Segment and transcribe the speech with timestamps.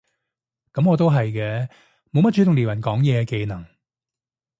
[0.73, 1.69] 噉我都係嘅，
[2.11, 3.63] 冇乜主動撩人講嘢嘅技能